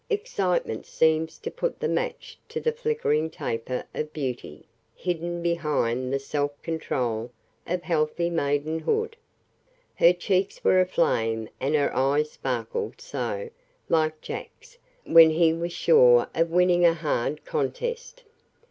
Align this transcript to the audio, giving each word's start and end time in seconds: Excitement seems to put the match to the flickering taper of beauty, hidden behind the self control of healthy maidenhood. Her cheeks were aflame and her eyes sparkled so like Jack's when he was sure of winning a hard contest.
Excitement 0.09 0.87
seems 0.87 1.37
to 1.37 1.51
put 1.51 1.79
the 1.79 1.87
match 1.87 2.35
to 2.49 2.59
the 2.59 2.71
flickering 2.71 3.29
taper 3.29 3.83
of 3.93 4.11
beauty, 4.11 4.65
hidden 4.95 5.43
behind 5.43 6.11
the 6.11 6.17
self 6.17 6.59
control 6.63 7.29
of 7.67 7.83
healthy 7.83 8.27
maidenhood. 8.27 9.15
Her 9.93 10.11
cheeks 10.11 10.63
were 10.63 10.81
aflame 10.81 11.49
and 11.59 11.75
her 11.75 11.95
eyes 11.95 12.31
sparkled 12.31 12.99
so 12.99 13.51
like 13.89 14.19
Jack's 14.21 14.79
when 15.05 15.29
he 15.29 15.53
was 15.53 15.71
sure 15.71 16.27
of 16.33 16.49
winning 16.49 16.83
a 16.83 16.95
hard 16.95 17.45
contest. 17.45 18.23